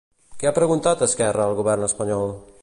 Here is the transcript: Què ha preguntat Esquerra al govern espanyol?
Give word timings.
Què 0.43 0.47
ha 0.49 0.53
preguntat 0.55 1.03
Esquerra 1.09 1.45
al 1.49 1.55
govern 1.61 1.89
espanyol? 1.91 2.35